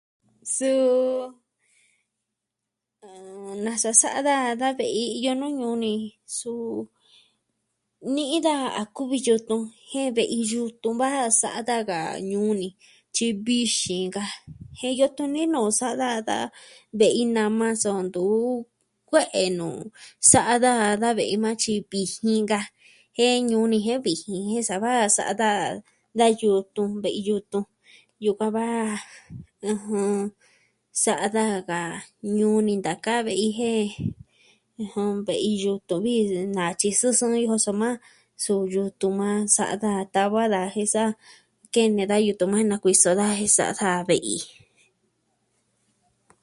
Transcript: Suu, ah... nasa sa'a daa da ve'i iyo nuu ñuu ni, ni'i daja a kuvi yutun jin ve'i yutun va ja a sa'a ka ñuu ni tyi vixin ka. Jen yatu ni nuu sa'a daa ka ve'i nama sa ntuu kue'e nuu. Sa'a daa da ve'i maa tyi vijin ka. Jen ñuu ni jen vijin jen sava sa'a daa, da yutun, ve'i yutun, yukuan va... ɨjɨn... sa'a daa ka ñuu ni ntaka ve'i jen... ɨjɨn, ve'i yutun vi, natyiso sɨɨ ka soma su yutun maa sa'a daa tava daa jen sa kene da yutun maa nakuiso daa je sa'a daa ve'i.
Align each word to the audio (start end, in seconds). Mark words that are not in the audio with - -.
Suu, 0.55 1.33
ah... 3.07 3.53
nasa 3.65 3.89
sa'a 4.01 4.21
daa 4.29 4.51
da 4.61 4.69
ve'i 4.79 5.03
iyo 5.19 5.31
nuu 5.39 5.53
ñuu 5.59 5.75
ni, 5.83 5.93
ni'i 8.15 8.37
daja 8.45 8.69
a 8.81 8.83
kuvi 8.95 9.17
yutun 9.27 9.61
jin 9.89 10.09
ve'i 10.17 10.39
yutun 10.51 10.93
va 11.01 11.07
ja 11.17 11.23
a 11.29 11.37
sa'a 11.41 11.79
ka 11.89 11.99
ñuu 12.31 12.51
ni 12.59 12.67
tyi 13.15 13.27
vixin 13.47 14.05
ka. 14.15 14.23
Jen 14.77 14.93
yatu 14.99 15.23
ni 15.33 15.41
nuu 15.53 15.69
sa'a 15.79 15.93
daa 16.01 16.19
ka 16.29 16.37
ve'i 16.99 17.23
nama 17.35 17.67
sa 17.81 17.89
ntuu 18.05 18.51
kue'e 19.09 19.43
nuu. 19.59 19.77
Sa'a 20.31 20.55
daa 20.65 20.87
da 21.01 21.09
ve'i 21.17 21.35
maa 21.43 21.55
tyi 21.61 21.73
vijin 21.91 22.41
ka. 22.51 22.59
Jen 23.17 23.35
ñuu 23.49 23.65
ni 23.71 23.77
jen 23.85 23.99
vijin 24.05 24.43
jen 24.51 24.65
sava 24.69 24.91
sa'a 25.15 25.33
daa, 25.41 25.61
da 26.19 26.25
yutun, 26.41 26.89
ve'i 27.03 27.21
yutun, 27.27 27.65
yukuan 28.25 28.51
va... 28.55 28.65
ɨjɨn... 29.71 30.33
sa'a 31.03 31.27
daa 31.35 31.55
ka 31.69 31.79
ñuu 32.37 32.57
ni 32.65 32.73
ntaka 32.81 33.13
ve'i 33.27 33.47
jen... 33.57 33.85
ɨjɨn, 34.79 35.13
ve'i 35.27 35.49
yutun 35.63 35.99
vi, 36.05 36.13
natyiso 36.55 37.07
sɨɨ 37.19 37.37
ka 37.51 37.57
soma 37.65 37.89
su 38.43 38.53
yutun 38.73 39.11
maa 39.19 39.39
sa'a 39.55 39.75
daa 39.83 39.99
tava 40.13 40.43
daa 40.53 40.67
jen 40.73 40.89
sa 40.93 41.03
kene 41.73 42.03
da 42.11 42.17
yutun 42.25 42.47
maa 42.53 42.63
nakuiso 42.69 43.09
daa 43.19 43.33
je 43.39 43.47
sa'a 43.57 43.73
daa 43.79 43.99
ve'i. 44.09 44.37